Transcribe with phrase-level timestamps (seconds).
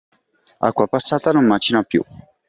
[0.59, 2.03] Acqua passata non macina più.